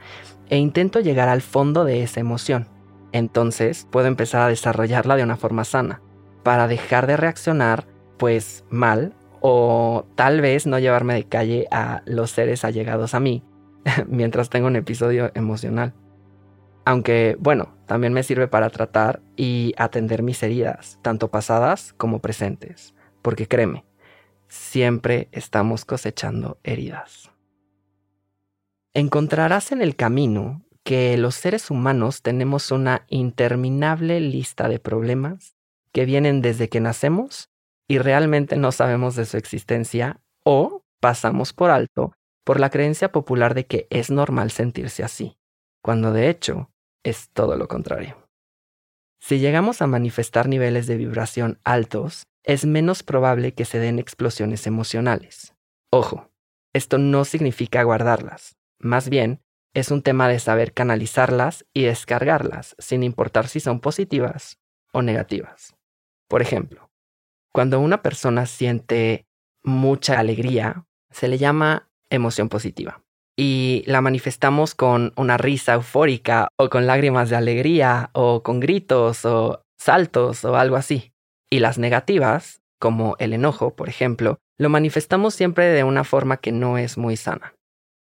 e 0.50 0.58
intento 0.58 1.00
llegar 1.00 1.30
al 1.30 1.42
fondo 1.42 1.86
de 1.86 2.04
esa 2.04 2.20
emoción. 2.20 2.68
Entonces 3.12 3.88
puedo 3.90 4.08
empezar 4.08 4.42
a 4.42 4.48
desarrollarla 4.50 5.16
de 5.16 5.24
una 5.24 5.38
forma 5.38 5.64
sana, 5.64 6.02
para 6.44 6.68
dejar 6.68 7.08
de 7.08 7.18
reaccionar 7.18 7.88
pues 8.18 8.66
mal 8.70 9.14
o 9.40 10.06
tal 10.16 10.42
vez 10.42 10.68
no 10.68 10.80
llevarme 10.80 11.14
de 11.14 11.26
calle 11.26 11.68
a 11.72 12.02
los 12.06 12.32
seres 12.32 12.66
allegados 12.66 13.14
a 13.14 13.20
mí 13.20 13.44
mientras 14.08 14.50
tengo 14.50 14.68
un 14.68 14.76
episodio 14.76 15.32
emocional. 15.34 15.94
Aunque, 16.86 17.36
bueno, 17.40 17.76
también 17.86 18.14
me 18.14 18.24
sirve 18.24 18.48
para 18.48 18.70
tratar 18.70 19.22
y 19.36 19.74
atender 19.78 20.24
mis 20.24 20.42
heridas, 20.42 21.00
tanto 21.02 21.30
pasadas 21.30 21.94
como 21.98 22.20
presentes. 22.20 22.94
Porque 23.22 23.48
créeme, 23.48 23.86
siempre 24.48 25.28
estamos 25.32 25.84
cosechando 25.84 26.60
heridas. 26.64 27.30
Encontrarás 28.94 29.72
en 29.72 29.82
el 29.82 29.96
camino 29.96 30.64
que 30.84 31.18
los 31.18 31.36
seres 31.36 31.70
humanos 31.70 32.22
tenemos 32.22 32.72
una 32.72 33.06
interminable 33.10 34.22
lista 34.22 34.70
de 34.70 34.80
problemas 34.80 35.56
que 35.92 36.06
vienen 36.06 36.42
desde 36.42 36.70
que 36.70 36.80
nacemos 36.80 37.50
y 37.90 37.98
realmente 37.98 38.56
no 38.56 38.72
sabemos 38.72 39.16
de 39.16 39.26
su 39.26 39.36
existencia 39.36 40.22
o 40.44 40.84
pasamos 41.02 41.52
por 41.52 41.70
alto 41.70 42.17
por 42.48 42.62
la 42.62 42.70
creencia 42.70 43.12
popular 43.12 43.56
de 43.56 43.66
que 43.66 43.88
es 43.90 44.10
normal 44.10 44.52
sentirse 44.52 45.04
así, 45.04 45.38
cuando 45.84 46.14
de 46.14 46.30
hecho 46.30 46.72
es 47.04 47.30
todo 47.34 47.58
lo 47.58 47.68
contrario. 47.68 48.30
Si 49.20 49.40
llegamos 49.40 49.82
a 49.82 49.88
manifestar 49.88 50.48
niveles 50.48 50.88
de 50.88 50.96
vibración 50.96 51.60
altos, 51.66 52.24
es 52.46 52.66
menos 52.66 53.04
probable 53.04 53.54
que 53.54 53.66
se 53.66 53.80
den 53.80 54.00
explosiones 54.00 54.66
emocionales. 54.66 55.56
Ojo, 55.92 56.32
esto 56.72 56.98
no 56.98 57.26
significa 57.26 57.84
guardarlas, 57.84 58.56
más 58.80 59.10
bien 59.10 59.42
es 59.74 59.92
un 59.92 60.02
tema 60.02 60.30
de 60.30 60.40
saber 60.40 60.72
canalizarlas 60.72 61.66
y 61.74 61.84
descargarlas, 61.84 62.78
sin 62.80 63.04
importar 63.04 63.50
si 63.50 63.60
son 63.60 63.82
positivas 63.82 64.58
o 64.94 65.02
negativas. 65.02 65.76
Por 66.30 66.42
ejemplo, 66.42 66.92
cuando 67.52 67.82
una 67.82 68.02
persona 68.02 68.46
siente 68.46 69.28
mucha 69.64 70.18
alegría, 70.18 70.86
se 71.12 71.28
le 71.28 71.38
llama 71.38 71.87
emoción 72.10 72.50
positiva. 72.50 73.02
Y 73.36 73.84
la 73.86 74.02
manifestamos 74.02 74.74
con 74.74 75.14
una 75.16 75.38
risa 75.38 75.76
eufórica 75.76 76.48
o 76.58 76.70
con 76.70 76.88
lágrimas 76.88 77.30
de 77.30 77.36
alegría 77.36 78.10
o 78.14 78.42
con 78.42 78.60
gritos 78.60 79.26
o 79.26 79.62
saltos 79.78 80.44
o 80.44 80.56
algo 80.56 80.76
así. 80.76 81.12
Y 81.50 81.60
las 81.60 81.78
negativas, 81.78 82.62
como 82.80 83.16
el 83.20 83.34
enojo, 83.34 83.76
por 83.76 83.90
ejemplo, 83.90 84.40
lo 84.58 84.70
manifestamos 84.70 85.36
siempre 85.36 85.68
de 85.68 85.84
una 85.84 86.04
forma 86.04 86.38
que 86.38 86.52
no 86.52 86.78
es 86.78 86.98
muy 86.98 87.16
sana. 87.16 87.54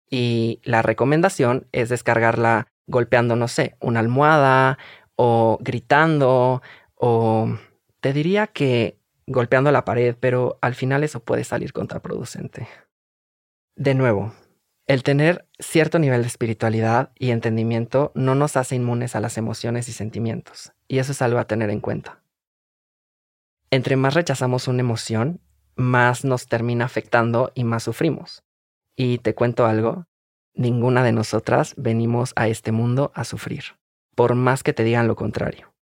Y 0.09 0.61
la 0.63 0.81
recomendación 0.81 1.67
es 1.73 1.89
descargarla 1.89 2.67
golpeando, 2.87 3.35
no 3.35 3.47
sé, 3.47 3.75
una 3.81 3.99
almohada 3.99 4.77
o 5.15 5.57
gritando 5.61 6.61
o 6.95 7.57
te 7.99 8.13
diría 8.13 8.47
que 8.47 8.99
golpeando 9.27 9.71
la 9.71 9.85
pared, 9.85 10.15
pero 10.19 10.59
al 10.61 10.75
final 10.75 11.03
eso 11.03 11.19
puede 11.19 11.43
salir 11.43 11.73
contraproducente. 11.73 12.67
De 13.77 13.93
nuevo, 13.93 14.31
el 14.87 15.03
tener 15.03 15.49
cierto 15.59 15.99
nivel 15.99 16.21
de 16.21 16.29
espiritualidad 16.29 17.11
y 17.19 17.31
entendimiento 17.31 18.13
no 18.15 18.33
nos 18.33 18.55
hace 18.55 18.75
inmunes 18.75 19.17
a 19.17 19.19
las 19.19 19.37
emociones 19.37 19.89
y 19.89 19.91
sentimientos, 19.91 20.71
y 20.87 20.99
eso 20.99 21.11
es 21.11 21.21
algo 21.21 21.39
a 21.39 21.47
tener 21.47 21.69
en 21.69 21.81
cuenta. 21.81 22.23
Entre 23.71 23.97
más 23.97 24.13
rechazamos 24.13 24.69
una 24.69 24.79
emoción, 24.79 25.41
más 25.75 26.23
nos 26.23 26.47
termina 26.47 26.85
afectando 26.85 27.51
y 27.53 27.65
más 27.65 27.83
sufrimos. 27.83 28.45
Y 28.95 29.17
te 29.17 29.35
cuento 29.35 29.65
algo, 29.65 30.05
ninguna 30.53 31.03
de 31.03 31.11
nosotras 31.11 31.73
venimos 31.75 32.31
a 32.37 32.47
este 32.47 32.71
mundo 32.71 33.11
a 33.13 33.25
sufrir, 33.25 33.77
por 34.15 34.35
más 34.35 34.63
que 34.63 34.71
te 34.71 34.85
digan 34.85 35.09
lo 35.09 35.17
contrario. 35.17 35.73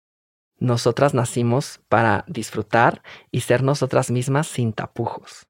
Nosotras 0.59 1.13
nacimos 1.13 1.83
para 1.91 2.25
disfrutar 2.27 3.03
y 3.31 3.41
ser 3.41 3.63
nosotras 3.63 4.11
mismas 4.11 4.47
sin 4.47 4.73
tapujos. 4.73 5.47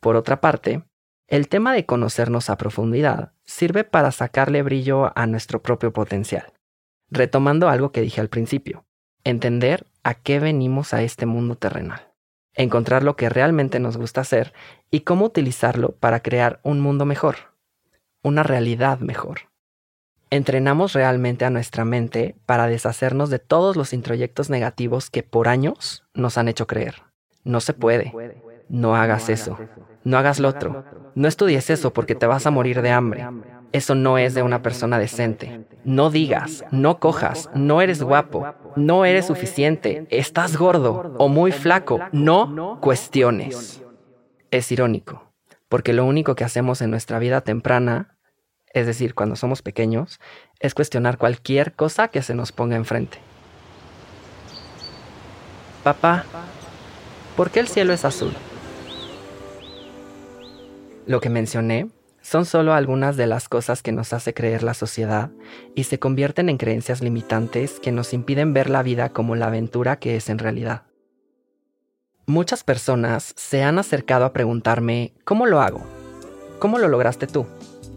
Por 0.00 0.16
otra 0.16 0.40
parte, 0.40 0.84
el 1.30 1.46
tema 1.46 1.72
de 1.72 1.86
conocernos 1.86 2.50
a 2.50 2.56
profundidad 2.56 3.32
sirve 3.44 3.84
para 3.84 4.10
sacarle 4.10 4.62
brillo 4.62 5.16
a 5.16 5.26
nuestro 5.26 5.62
propio 5.62 5.92
potencial. 5.92 6.52
Retomando 7.08 7.68
algo 7.68 7.92
que 7.92 8.00
dije 8.00 8.20
al 8.20 8.28
principio, 8.28 8.84
entender 9.22 9.86
a 10.02 10.14
qué 10.14 10.40
venimos 10.40 10.92
a 10.92 11.02
este 11.02 11.26
mundo 11.26 11.54
terrenal, 11.54 12.08
encontrar 12.54 13.04
lo 13.04 13.14
que 13.14 13.28
realmente 13.28 13.78
nos 13.78 13.96
gusta 13.96 14.22
hacer 14.22 14.52
y 14.90 15.00
cómo 15.00 15.26
utilizarlo 15.26 15.92
para 15.92 16.20
crear 16.20 16.58
un 16.64 16.80
mundo 16.80 17.04
mejor, 17.04 17.36
una 18.24 18.42
realidad 18.42 18.98
mejor. 18.98 19.42
Entrenamos 20.30 20.94
realmente 20.94 21.44
a 21.44 21.50
nuestra 21.50 21.84
mente 21.84 22.34
para 22.44 22.66
deshacernos 22.66 23.30
de 23.30 23.38
todos 23.38 23.76
los 23.76 23.92
introyectos 23.92 24.50
negativos 24.50 25.10
que 25.10 25.22
por 25.22 25.46
años 25.46 26.04
nos 26.12 26.38
han 26.38 26.48
hecho 26.48 26.66
creer. 26.66 27.04
No 27.44 27.60
se 27.60 27.72
puede. 27.72 28.12
No 28.70 28.94
hagas 28.94 29.28
eso. 29.28 29.58
No 30.04 30.16
hagas 30.16 30.38
lo 30.38 30.48
otro. 30.48 30.84
No 31.14 31.26
estudies 31.28 31.68
eso 31.70 31.92
porque 31.92 32.14
te 32.14 32.26
vas 32.26 32.46
a 32.46 32.50
morir 32.50 32.80
de 32.82 32.90
hambre. 32.90 33.26
Eso 33.72 33.94
no 33.94 34.16
es 34.16 34.34
de 34.34 34.42
una 34.42 34.62
persona 34.62 34.98
decente. 34.98 35.66
No 35.84 36.10
digas, 36.10 36.64
no 36.70 36.98
cojas, 37.00 37.50
no 37.54 37.80
eres 37.82 38.02
guapo, 38.02 38.46
no 38.76 39.04
eres 39.04 39.26
suficiente, 39.26 40.06
estás 40.10 40.56
gordo 40.56 41.14
o 41.18 41.28
muy 41.28 41.52
flaco. 41.52 42.00
No 42.12 42.78
cuestiones. 42.80 43.82
Es 44.50 44.70
irónico, 44.72 45.32
porque 45.68 45.92
lo 45.92 46.04
único 46.04 46.34
que 46.34 46.44
hacemos 46.44 46.80
en 46.80 46.90
nuestra 46.90 47.18
vida 47.18 47.40
temprana, 47.40 48.16
es 48.72 48.86
decir, 48.86 49.14
cuando 49.14 49.36
somos 49.36 49.62
pequeños, 49.62 50.20
es 50.60 50.74
cuestionar 50.74 51.18
cualquier 51.18 51.72
cosa 51.74 52.08
que 52.08 52.22
se 52.22 52.34
nos 52.34 52.52
ponga 52.52 52.76
enfrente. 52.76 53.18
Papá, 55.82 56.24
¿por 57.36 57.50
qué 57.50 57.60
el 57.60 57.68
cielo 57.68 57.92
es 57.92 58.04
azul? 58.04 58.32
Lo 61.10 61.20
que 61.20 61.28
mencioné 61.28 61.88
son 62.20 62.44
solo 62.44 62.72
algunas 62.72 63.16
de 63.16 63.26
las 63.26 63.48
cosas 63.48 63.82
que 63.82 63.90
nos 63.90 64.12
hace 64.12 64.32
creer 64.32 64.62
la 64.62 64.74
sociedad 64.74 65.32
y 65.74 65.82
se 65.82 65.98
convierten 65.98 66.48
en 66.48 66.56
creencias 66.56 67.00
limitantes 67.00 67.80
que 67.80 67.90
nos 67.90 68.12
impiden 68.12 68.52
ver 68.52 68.70
la 68.70 68.84
vida 68.84 69.08
como 69.08 69.34
la 69.34 69.48
aventura 69.48 69.98
que 69.98 70.14
es 70.14 70.30
en 70.30 70.38
realidad. 70.38 70.84
Muchas 72.26 72.62
personas 72.62 73.34
se 73.36 73.64
han 73.64 73.80
acercado 73.80 74.24
a 74.24 74.32
preguntarme, 74.32 75.12
¿cómo 75.24 75.46
lo 75.46 75.60
hago? 75.60 75.84
¿Cómo 76.60 76.78
lo 76.78 76.86
lograste 76.86 77.26
tú? 77.26 77.44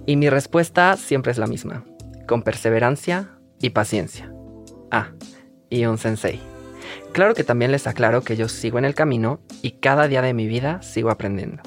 Y 0.08 0.16
mi 0.16 0.28
respuesta 0.32 0.98
siempre 0.98 1.34
es 1.34 1.38
la 1.38 1.46
misma, 1.46 1.86
con 2.28 2.42
perseverancia 2.42 3.38
y 3.62 3.70
paciencia. 3.70 4.34
Ah, 4.90 5.12
y 5.70 5.86
un 5.86 6.00
sensei. 6.00 6.42
Claro 7.12 7.36
que 7.36 7.44
también 7.44 7.72
les 7.72 7.86
aclaro 7.86 8.24
que 8.24 8.38
yo 8.38 8.50
sigo 8.50 8.80
en 8.80 8.86
el 8.86 8.96
camino 8.96 9.40
y 9.62 9.74
cada 9.74 10.08
día 10.08 10.24
de 10.24 10.34
mi 10.34 10.48
vida 10.48 10.82
sigo 10.82 11.12
aprendiendo. 11.12 11.62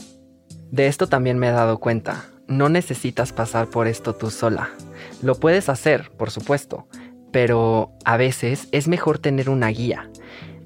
De 0.71 0.87
esto 0.87 1.07
también 1.07 1.39
me 1.39 1.49
he 1.49 1.53
dado 1.53 1.79
cuenta. 1.79 2.27
No 2.49 2.69
necesitas 2.69 3.33
pasar 3.33 3.69
por 3.69 3.87
esto 3.87 4.15
tú 4.15 4.31
sola. 4.31 4.71
Lo 5.23 5.35
puedes 5.35 5.69
hacer, 5.69 6.11
por 6.17 6.31
supuesto, 6.31 6.87
pero 7.33 7.93
a 8.05 8.17
veces 8.17 8.69
es 8.73 8.89
mejor 8.89 9.19
tener 9.19 9.51
una 9.51 9.69
guía, 9.69 10.11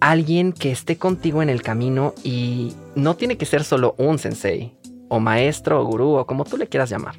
alguien 0.01 0.53
que 0.53 0.71
esté 0.71 0.97
contigo 0.97 1.43
en 1.43 1.49
el 1.49 1.63
camino 1.63 2.15
y 2.23 2.75
no 2.95 3.17
tiene 3.17 3.37
que 3.37 3.47
ser 3.47 3.65
solo 3.65 3.95
un 3.99 4.19
sensei, 4.19 4.77
o 5.09 5.21
maestro, 5.21 5.81
o 5.81 5.85
gurú, 5.85 6.17
o 6.17 6.27
como 6.27 6.45
tú 6.45 6.57
le 6.57 6.69
quieras 6.69 6.91
llamar. 6.91 7.17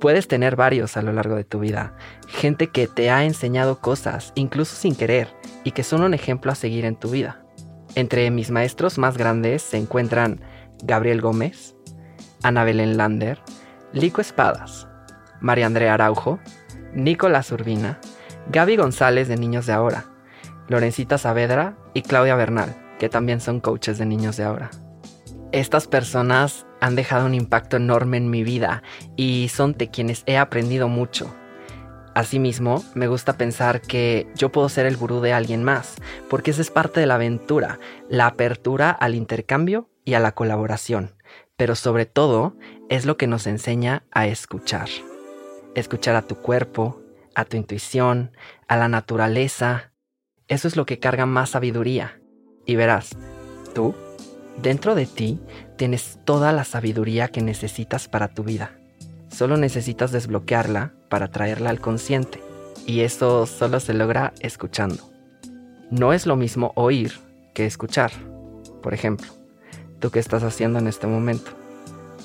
Puedes 0.00 0.26
tener 0.26 0.56
varios 0.56 0.96
a 0.96 1.02
lo 1.02 1.12
largo 1.12 1.36
de 1.36 1.44
tu 1.44 1.60
vida, 1.60 1.94
gente 2.26 2.68
que 2.68 2.88
te 2.88 3.10
ha 3.10 3.24
enseñado 3.24 3.78
cosas, 3.78 4.32
incluso 4.34 4.74
sin 4.74 4.96
querer, 4.96 5.28
y 5.64 5.70
que 5.70 5.84
son 5.84 6.02
un 6.02 6.14
ejemplo 6.14 6.50
a 6.50 6.56
seguir 6.56 6.84
en 6.84 6.96
tu 6.96 7.10
vida. 7.10 7.44
Entre 7.94 8.30
mis 8.30 8.50
maestros 8.50 8.98
más 8.98 9.16
grandes 9.16 9.62
se 9.62 9.76
encuentran 9.76 10.40
Gabriel 10.82 11.20
Gómez, 11.20 11.76
Ana 12.42 12.64
Belén 12.64 12.96
Lander, 12.96 13.38
Lico 13.92 14.20
Espadas, 14.20 14.88
María 15.40 15.66
Andrea 15.66 15.94
Araujo, 15.94 16.40
Nicolás 16.94 17.52
Urbina, 17.52 18.00
Gaby 18.50 18.76
González 18.76 19.28
de 19.28 19.36
Niños 19.36 19.66
de 19.66 19.72
Ahora, 19.72 20.04
Lorencita 20.68 21.18
Saavedra 21.18 21.76
y 21.94 22.02
Claudia 22.02 22.34
Bernal, 22.34 22.74
que 22.98 23.08
también 23.08 23.40
son 23.40 23.60
coaches 23.60 23.98
de 23.98 24.06
Niños 24.06 24.36
de 24.36 24.44
Ahora. 24.44 24.70
Estas 25.52 25.86
personas 25.86 26.66
han 26.80 26.96
dejado 26.96 27.26
un 27.26 27.34
impacto 27.34 27.76
enorme 27.76 28.16
en 28.16 28.30
mi 28.30 28.42
vida 28.42 28.82
y 29.16 29.48
son 29.48 29.74
de 29.74 29.90
quienes 29.90 30.22
he 30.26 30.38
aprendido 30.38 30.88
mucho. 30.88 31.32
Asimismo, 32.14 32.82
me 32.94 33.06
gusta 33.06 33.34
pensar 33.34 33.80
que 33.80 34.26
yo 34.34 34.50
puedo 34.50 34.68
ser 34.68 34.86
el 34.86 34.96
gurú 34.96 35.20
de 35.20 35.32
alguien 35.32 35.62
más, 35.62 35.94
porque 36.28 36.50
esa 36.50 36.60
es 36.60 36.70
parte 36.70 37.00
de 37.00 37.06
la 37.06 37.14
aventura, 37.14 37.78
la 38.08 38.26
apertura 38.26 38.90
al 38.90 39.14
intercambio 39.14 39.88
y 40.04 40.14
a 40.14 40.20
la 40.20 40.32
colaboración, 40.32 41.14
pero 41.62 41.76
sobre 41.76 42.06
todo 42.06 42.56
es 42.88 43.06
lo 43.06 43.16
que 43.16 43.28
nos 43.28 43.46
enseña 43.46 44.02
a 44.10 44.26
escuchar. 44.26 44.88
Escuchar 45.76 46.16
a 46.16 46.22
tu 46.22 46.34
cuerpo, 46.34 47.00
a 47.36 47.44
tu 47.44 47.56
intuición, 47.56 48.32
a 48.66 48.76
la 48.76 48.88
naturaleza. 48.88 49.92
Eso 50.48 50.66
es 50.66 50.74
lo 50.74 50.86
que 50.86 50.98
carga 50.98 51.24
más 51.24 51.50
sabiduría. 51.50 52.20
Y 52.66 52.74
verás, 52.74 53.10
tú, 53.76 53.94
dentro 54.60 54.96
de 54.96 55.06
ti, 55.06 55.38
tienes 55.76 56.18
toda 56.24 56.50
la 56.50 56.64
sabiduría 56.64 57.28
que 57.28 57.42
necesitas 57.42 58.08
para 58.08 58.34
tu 58.34 58.42
vida. 58.42 58.76
Solo 59.28 59.56
necesitas 59.56 60.10
desbloquearla 60.10 60.94
para 61.08 61.30
traerla 61.30 61.70
al 61.70 61.80
consciente. 61.80 62.42
Y 62.88 63.02
eso 63.02 63.46
solo 63.46 63.78
se 63.78 63.94
logra 63.94 64.32
escuchando. 64.40 65.12
No 65.92 66.12
es 66.12 66.26
lo 66.26 66.34
mismo 66.34 66.72
oír 66.74 67.20
que 67.54 67.66
escuchar. 67.66 68.10
Por 68.82 68.94
ejemplo, 68.94 69.41
¿tú 70.02 70.10
qué 70.10 70.18
estás 70.18 70.42
haciendo 70.42 70.78
en 70.78 70.86
este 70.86 71.06
momento? 71.06 71.52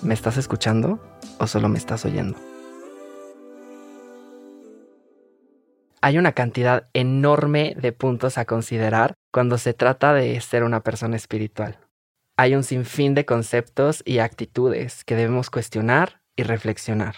¿Me 0.01 0.13
estás 0.13 0.35
escuchando 0.35 0.99
o 1.39 1.47
solo 1.47 1.69
me 1.69 1.77
estás 1.77 2.03
oyendo? 2.03 2.37
hay 6.07 6.17
una 6.17 6.31
cantidad 6.31 6.89
enorme 6.93 7.75
de 7.77 7.91
puntos 7.91 8.37
a 8.37 8.45
considerar 8.45 9.15
cuando 9.33 9.57
se 9.57 9.73
trata 9.73 10.13
de 10.13 10.39
ser 10.39 10.63
una 10.63 10.81
persona 10.81 11.17
espiritual. 11.17 11.79
Hay 12.37 12.55
un 12.55 12.63
sinfín 12.63 13.13
de 13.13 13.25
conceptos 13.25 14.03
y 14.05 14.19
actitudes 14.19 15.03
que 15.03 15.15
debemos 15.15 15.49
cuestionar 15.49 16.21
y 16.37 16.43
reflexionar. 16.43 17.15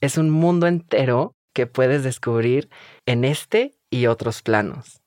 Es 0.00 0.18
un 0.18 0.30
mundo 0.30 0.66
entero 0.66 1.32
que 1.54 1.68
puedes 1.68 2.02
descubrir 2.02 2.70
en 3.06 3.24
este 3.24 3.76
y 3.88 4.06
otros 4.06 4.42
planos. 4.42 5.03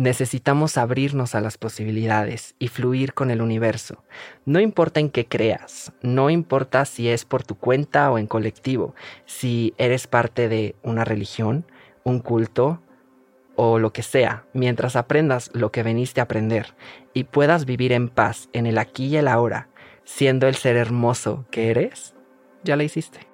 Necesitamos 0.00 0.78
abrirnos 0.78 1.34
a 1.34 1.42
las 1.42 1.58
posibilidades 1.58 2.54
y 2.58 2.68
fluir 2.68 3.12
con 3.12 3.30
el 3.30 3.42
universo. 3.42 4.02
No 4.46 4.58
importa 4.58 4.98
en 4.98 5.10
qué 5.10 5.26
creas, 5.26 5.92
no 6.00 6.30
importa 6.30 6.86
si 6.86 7.10
es 7.10 7.26
por 7.26 7.44
tu 7.44 7.56
cuenta 7.56 8.10
o 8.10 8.16
en 8.16 8.26
colectivo, 8.26 8.94
si 9.26 9.74
eres 9.76 10.06
parte 10.06 10.48
de 10.48 10.74
una 10.82 11.04
religión, 11.04 11.66
un 12.02 12.20
culto 12.20 12.80
o 13.56 13.78
lo 13.78 13.92
que 13.92 14.02
sea, 14.02 14.46
mientras 14.54 14.96
aprendas 14.96 15.50
lo 15.52 15.70
que 15.70 15.82
veniste 15.82 16.22
a 16.22 16.24
aprender 16.24 16.74
y 17.12 17.24
puedas 17.24 17.66
vivir 17.66 17.92
en 17.92 18.08
paz 18.08 18.48
en 18.54 18.64
el 18.64 18.78
aquí 18.78 19.08
y 19.08 19.18
el 19.18 19.28
ahora, 19.28 19.68
siendo 20.04 20.48
el 20.48 20.54
ser 20.54 20.78
hermoso 20.78 21.44
que 21.50 21.70
eres, 21.70 22.14
ya 22.64 22.74
la 22.74 22.84
hiciste. 22.84 23.28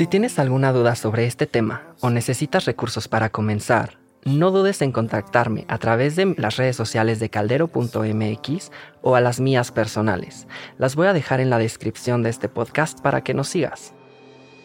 Si 0.00 0.06
tienes 0.06 0.38
alguna 0.38 0.72
duda 0.72 0.94
sobre 0.94 1.26
este 1.26 1.46
tema 1.46 1.82
o 2.00 2.08
necesitas 2.08 2.64
recursos 2.64 3.06
para 3.06 3.28
comenzar, 3.28 3.98
no 4.24 4.50
dudes 4.50 4.80
en 4.80 4.92
contactarme 4.92 5.66
a 5.68 5.76
través 5.76 6.16
de 6.16 6.34
las 6.38 6.56
redes 6.56 6.74
sociales 6.74 7.20
de 7.20 7.28
caldero.mx 7.28 8.70
o 9.02 9.14
a 9.14 9.20
las 9.20 9.40
mías 9.40 9.72
personales. 9.72 10.46
Las 10.78 10.96
voy 10.96 11.08
a 11.08 11.12
dejar 11.12 11.40
en 11.40 11.50
la 11.50 11.58
descripción 11.58 12.22
de 12.22 12.30
este 12.30 12.48
podcast 12.48 12.98
para 13.02 13.20
que 13.20 13.34
nos 13.34 13.48
sigas. 13.48 13.92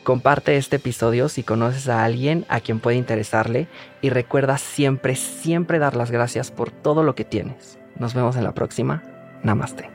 Comparte 0.06 0.56
este 0.56 0.78
episodio 0.78 1.28
si 1.28 1.44
conoces 1.44 1.90
a 1.90 2.06
alguien 2.06 2.46
a 2.48 2.62
quien 2.62 2.80
puede 2.80 2.96
interesarle 2.96 3.68
y 4.02 4.12
recuerda 4.12 4.58
siempre, 4.58 5.18
siempre 5.18 5.80
dar 5.80 5.98
las 5.98 6.12
gracias 6.12 6.50
por 6.50 6.72
todo 6.72 7.04
lo 7.04 7.14
que 7.14 7.26
tienes. 7.26 7.78
Nos 8.00 8.14
vemos 8.14 8.38
en 8.38 8.46
la 8.46 8.54
próxima. 8.54 9.04
Namaste. 9.44 9.95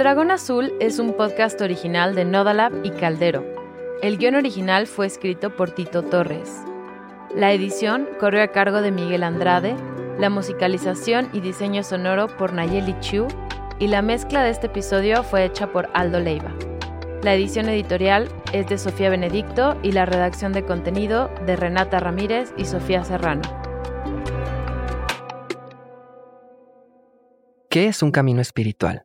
Dragón 0.00 0.30
Azul 0.30 0.72
es 0.80 0.98
un 0.98 1.12
podcast 1.12 1.60
original 1.60 2.14
de 2.14 2.24
Nodalab 2.24 2.72
y 2.84 2.90
Caldero. 2.90 3.44
El 4.00 4.16
guion 4.16 4.34
original 4.34 4.86
fue 4.86 5.04
escrito 5.04 5.54
por 5.54 5.72
Tito 5.72 6.02
Torres. 6.02 6.62
La 7.36 7.52
edición 7.52 8.08
corrió 8.18 8.42
a 8.42 8.46
cargo 8.46 8.80
de 8.80 8.92
Miguel 8.92 9.22
Andrade, 9.22 9.76
la 10.18 10.30
musicalización 10.30 11.28
y 11.34 11.40
diseño 11.40 11.82
sonoro 11.82 12.34
por 12.38 12.54
Nayeli 12.54 12.98
Chu 13.00 13.28
y 13.78 13.88
la 13.88 14.00
mezcla 14.00 14.42
de 14.42 14.48
este 14.48 14.68
episodio 14.68 15.22
fue 15.22 15.44
hecha 15.44 15.70
por 15.70 15.90
Aldo 15.92 16.18
Leiva. 16.18 16.54
La 17.22 17.34
edición 17.34 17.68
editorial 17.68 18.26
es 18.54 18.70
de 18.70 18.78
Sofía 18.78 19.10
Benedicto 19.10 19.76
y 19.82 19.92
la 19.92 20.06
redacción 20.06 20.54
de 20.54 20.64
contenido 20.64 21.30
de 21.44 21.56
Renata 21.56 22.00
Ramírez 22.00 22.54
y 22.56 22.64
Sofía 22.64 23.04
Serrano. 23.04 23.42
¿Qué 27.68 27.88
es 27.88 28.02
un 28.02 28.12
camino 28.12 28.40
espiritual? 28.40 29.04